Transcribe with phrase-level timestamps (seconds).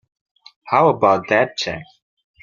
[0.65, 1.83] How about that check?